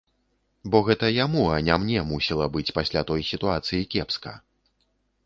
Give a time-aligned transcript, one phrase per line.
[0.75, 4.33] Бо гэта яму, а не мне, мусіла быць пасля той сітуацыі кепска.